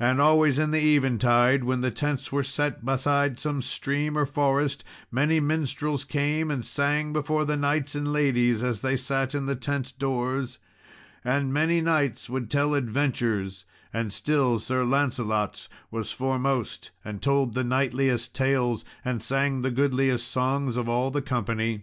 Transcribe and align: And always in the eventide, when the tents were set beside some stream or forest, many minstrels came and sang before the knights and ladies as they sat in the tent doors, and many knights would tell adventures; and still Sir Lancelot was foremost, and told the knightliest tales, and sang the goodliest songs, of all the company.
And 0.00 0.18
always 0.18 0.58
in 0.58 0.70
the 0.70 0.80
eventide, 0.96 1.62
when 1.64 1.82
the 1.82 1.90
tents 1.90 2.32
were 2.32 2.42
set 2.42 2.86
beside 2.86 3.38
some 3.38 3.60
stream 3.60 4.16
or 4.16 4.24
forest, 4.24 4.82
many 5.10 5.40
minstrels 5.40 6.06
came 6.06 6.50
and 6.50 6.64
sang 6.64 7.12
before 7.12 7.44
the 7.44 7.58
knights 7.58 7.94
and 7.94 8.14
ladies 8.14 8.62
as 8.62 8.80
they 8.80 8.96
sat 8.96 9.34
in 9.34 9.44
the 9.44 9.54
tent 9.54 9.92
doors, 9.98 10.58
and 11.22 11.52
many 11.52 11.82
knights 11.82 12.30
would 12.30 12.50
tell 12.50 12.72
adventures; 12.74 13.66
and 13.92 14.10
still 14.10 14.58
Sir 14.58 14.84
Lancelot 14.86 15.68
was 15.90 16.12
foremost, 16.12 16.90
and 17.04 17.20
told 17.20 17.52
the 17.52 17.62
knightliest 17.62 18.34
tales, 18.34 18.86
and 19.04 19.22
sang 19.22 19.60
the 19.60 19.70
goodliest 19.70 20.26
songs, 20.30 20.78
of 20.78 20.88
all 20.88 21.10
the 21.10 21.20
company. 21.20 21.82